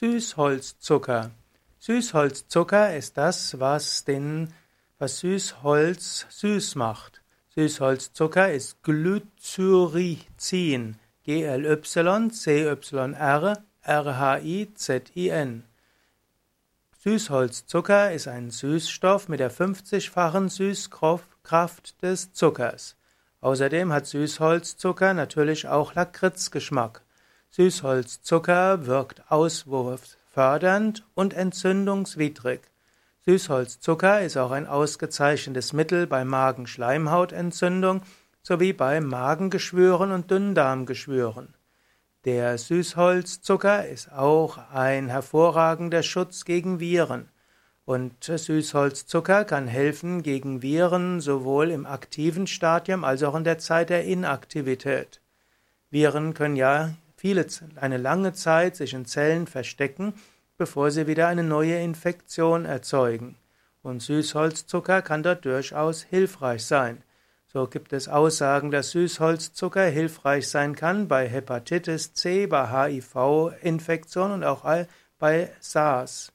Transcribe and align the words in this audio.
Süßholzzucker. 0.00 1.30
Süßholzzucker 1.78 2.96
ist 2.96 3.16
das, 3.18 3.60
was 3.60 4.06
den, 4.06 4.50
was 4.98 5.18
Süßholz 5.18 6.24
süß 6.30 6.76
macht. 6.76 7.20
Süßholzzucker 7.54 8.50
ist 8.50 8.82
Glycyrrhizin. 8.82 10.96
G-L-Y-C-Y-R 11.24 12.78
R-H-I-Z-I-N. 13.82 15.64
Süßholzzucker 17.04 18.12
ist 18.12 18.26
ein 18.26 18.50
Süßstoff 18.50 19.28
mit 19.28 19.40
der 19.40 19.52
50-fachen 19.52 20.48
Süßkraft 20.48 22.00
des 22.00 22.32
Zuckers. 22.32 22.96
Außerdem 23.42 23.92
hat 23.92 24.06
Süßholzzucker 24.06 25.12
natürlich 25.12 25.68
auch 25.68 25.92
Lakritzgeschmack. 25.92 27.02
Süßholzzucker 27.52 28.86
wirkt 28.86 29.28
auswurffördernd 29.28 31.04
und 31.14 31.34
entzündungswidrig. 31.34 32.60
Süßholzzucker 33.26 34.22
ist 34.22 34.36
auch 34.36 34.52
ein 34.52 34.68
ausgezeichnetes 34.68 35.72
Mittel 35.72 36.06
bei 36.06 36.24
Magenschleimhautentzündung 36.24 38.02
sowie 38.42 38.72
bei 38.72 39.00
Magengeschwüren 39.00 40.12
und 40.12 40.30
Dünndarmgeschwüren. 40.30 41.54
Der 42.24 42.56
Süßholzzucker 42.56 43.88
ist 43.88 44.12
auch 44.12 44.58
ein 44.72 45.08
hervorragender 45.08 46.04
Schutz 46.04 46.44
gegen 46.44 46.78
Viren. 46.78 47.30
Und 47.84 48.22
Süßholzzucker 48.22 49.44
kann 49.44 49.66
helfen 49.66 50.22
gegen 50.22 50.62
Viren 50.62 51.20
sowohl 51.20 51.72
im 51.72 51.84
aktiven 51.84 52.46
Stadium 52.46 53.02
als 53.02 53.24
auch 53.24 53.34
in 53.34 53.42
der 53.42 53.58
Zeit 53.58 53.90
der 53.90 54.04
Inaktivität. 54.04 55.20
Viren 55.90 56.32
können 56.34 56.54
ja 56.54 56.90
viele, 57.20 57.46
eine 57.76 57.98
lange 57.98 58.32
Zeit 58.32 58.76
sich 58.76 58.94
in 58.94 59.04
Zellen 59.04 59.46
verstecken, 59.46 60.14
bevor 60.56 60.90
sie 60.90 61.06
wieder 61.06 61.28
eine 61.28 61.42
neue 61.42 61.78
Infektion 61.78 62.64
erzeugen. 62.64 63.36
Und 63.82 64.00
Süßholzzucker 64.00 65.02
kann 65.02 65.22
dort 65.22 65.44
durchaus 65.44 66.02
hilfreich 66.02 66.64
sein. 66.64 67.02
So 67.46 67.66
gibt 67.66 67.92
es 67.92 68.08
Aussagen, 68.08 68.70
dass 68.70 68.92
Süßholzzucker 68.92 69.84
hilfreich 69.84 70.48
sein 70.48 70.74
kann 70.74 71.08
bei 71.08 71.28
Hepatitis 71.28 72.14
C, 72.14 72.46
bei 72.46 72.68
HIV-Infektion 72.68 74.30
und 74.30 74.44
auch 74.44 74.64
bei 75.18 75.50
SARS. 75.60 76.32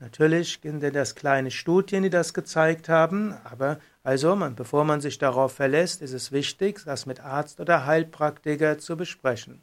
Natürlich 0.00 0.58
sind 0.60 0.82
das 0.82 1.14
kleine 1.14 1.52
Studien, 1.52 2.02
die 2.02 2.10
das 2.10 2.34
gezeigt 2.34 2.88
haben, 2.88 3.36
aber 3.44 3.78
also, 4.02 4.34
man, 4.34 4.56
bevor 4.56 4.84
man 4.84 5.00
sich 5.00 5.18
darauf 5.18 5.52
verlässt, 5.52 6.02
ist 6.02 6.12
es 6.12 6.32
wichtig, 6.32 6.82
das 6.84 7.06
mit 7.06 7.20
Arzt 7.20 7.60
oder 7.60 7.86
Heilpraktiker 7.86 8.78
zu 8.78 8.96
besprechen. 8.96 9.62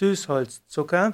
Süßholzzucker 0.00 1.12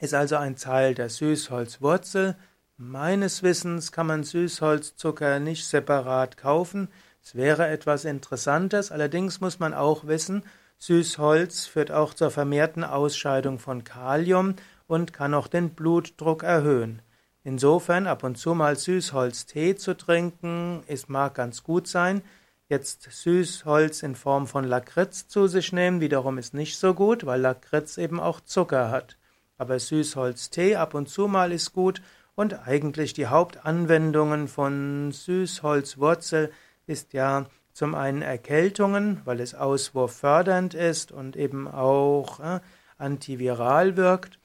ist 0.00 0.14
also 0.14 0.36
ein 0.36 0.56
Teil 0.56 0.94
der 0.94 1.10
Süßholzwurzel. 1.10 2.36
Meines 2.78 3.42
Wissens 3.42 3.92
kann 3.92 4.06
man 4.06 4.24
Süßholzzucker 4.24 5.40
nicht 5.40 5.66
separat 5.66 6.38
kaufen. 6.38 6.88
Es 7.22 7.34
wäre 7.34 7.66
etwas 7.68 8.06
Interessantes, 8.06 8.90
allerdings 8.90 9.42
muss 9.42 9.58
man 9.58 9.74
auch 9.74 10.06
wissen, 10.06 10.42
Süßholz 10.78 11.66
führt 11.66 11.90
auch 11.90 12.14
zur 12.14 12.30
vermehrten 12.30 12.82
Ausscheidung 12.82 13.58
von 13.58 13.84
Kalium 13.84 14.54
und 14.86 15.12
kann 15.12 15.34
auch 15.34 15.46
den 15.46 15.74
Blutdruck 15.74 16.44
erhöhen. 16.44 17.02
Insofern 17.44 18.06
ab 18.06 18.24
und 18.24 18.38
zu 18.38 18.54
mal 18.54 18.76
Süßholztee 18.76 19.74
zu 19.76 19.94
trinken, 19.94 20.82
es 20.86 21.08
mag 21.08 21.34
ganz 21.34 21.62
gut 21.62 21.86
sein. 21.86 22.22
Jetzt 22.70 23.08
Süßholz 23.10 24.02
in 24.02 24.14
Form 24.14 24.46
von 24.46 24.64
Lakritz 24.64 25.26
zu 25.26 25.46
sich 25.46 25.72
nehmen, 25.72 26.02
wiederum 26.02 26.36
ist 26.36 26.52
nicht 26.52 26.76
so 26.76 26.92
gut, 26.92 27.24
weil 27.24 27.40
Lakritz 27.40 27.96
eben 27.96 28.20
auch 28.20 28.40
Zucker 28.40 28.90
hat. 28.90 29.16
Aber 29.56 29.78
Süßholztee 29.78 30.76
ab 30.76 30.92
und 30.92 31.08
zu 31.08 31.28
mal 31.28 31.50
ist 31.50 31.72
gut. 31.72 32.02
Und 32.34 32.68
eigentlich 32.68 33.14
die 33.14 33.26
Hauptanwendungen 33.26 34.48
von 34.48 35.12
Süßholzwurzel 35.12 36.52
ist 36.86 37.14
ja 37.14 37.46
zum 37.72 37.94
einen 37.94 38.20
Erkältungen, 38.20 39.22
weil 39.24 39.40
es 39.40 39.54
auswurffördernd 39.54 40.74
ist 40.74 41.10
und 41.10 41.36
eben 41.36 41.68
auch 41.68 42.38
äh, 42.40 42.60
antiviral 42.98 43.96
wirkt. 43.96 44.40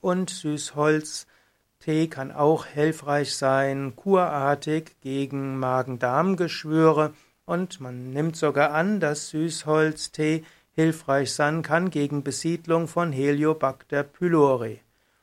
Und 0.00 0.30
Süßholztee 0.30 2.06
kann 2.08 2.32
auch 2.32 2.64
hilfreich 2.64 3.36
sein, 3.36 3.92
kurartig 3.94 4.96
gegen 5.02 5.58
Magen-Darm-Geschwüre 5.58 7.12
und 7.48 7.80
man 7.80 8.10
nimmt 8.10 8.36
sogar 8.36 8.72
an, 8.72 9.00
dass 9.00 9.30
Süßholztee 9.30 10.44
hilfreich 10.72 11.32
sein 11.32 11.62
kann 11.62 11.90
gegen 11.90 12.22
Besiedlung 12.22 12.86
von 12.86 13.10
Heliobacter 13.10 14.02
pylori. 14.02 14.80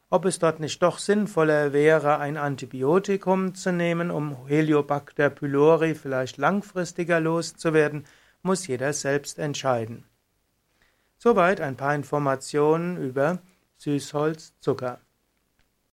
Ob 0.10 0.26
es 0.26 0.40
dort 0.40 0.60
nicht 0.60 0.82
doch 0.82 0.98
sinnvoller 0.98 1.72
wäre, 1.72 2.18
ein 2.18 2.38
Antibiotikum 2.38 3.54
zu 3.54 3.72
nehmen, 3.72 4.12
um 4.12 4.48
Heliobacter 4.48 5.30
pylori 5.30 5.94
vielleicht 5.94 6.38
langfristiger 6.38 7.20
loszuwerden, 7.20 8.06
muss 8.42 8.68
jeder 8.68 8.94
selbst 8.94 9.40
entscheiden. 9.40 10.04
Soweit 11.18 11.62
ein 11.62 11.78
paar 11.78 11.96
Informationen 11.96 12.98
über 12.98 13.40
Süßholzzucker. 13.78 15.00